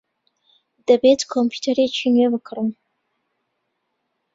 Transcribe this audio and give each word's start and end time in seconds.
دەبێت 0.87 1.21
کۆمپیوتەرێکی 1.31 2.13
نوێ 2.13 2.27
بکڕم. 2.33 2.69